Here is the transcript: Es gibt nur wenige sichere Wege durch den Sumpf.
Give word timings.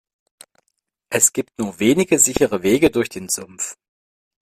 Es 1.11 1.31
gibt 1.31 1.59
nur 1.59 1.79
wenige 1.79 2.17
sichere 2.17 2.63
Wege 2.63 2.89
durch 2.89 3.09
den 3.09 3.29
Sumpf. 3.29 3.77